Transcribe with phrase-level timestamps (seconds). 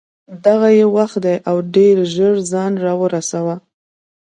[0.45, 3.55] دغه یې وخت دی او ډېر ژر ځان را ورسوه.